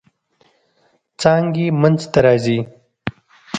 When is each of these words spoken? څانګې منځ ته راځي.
څانګې 1.21 1.65
منځ 1.81 1.99
ته 2.11 2.19
راځي. 2.25 2.59